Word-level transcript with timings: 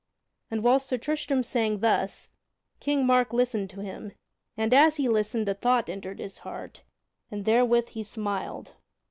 And 0.49 0.63
whilst 0.63 0.89
Sir 0.89 0.97
Tristram 0.97 1.43
sang 1.43 1.77
thus, 1.81 2.29
King 2.79 3.05
Mark 3.05 3.33
listened 3.33 3.69
to 3.69 3.81
him, 3.81 4.13
and 4.57 4.73
as 4.73 4.95
he 4.97 5.07
listened 5.07 5.47
a 5.47 5.53
thought 5.53 5.89
entered 5.89 6.17
his 6.17 6.39
heart 6.39 6.81
and 7.29 7.45
therewith 7.45 7.89
he 7.89 8.01
smiled. 8.01 8.73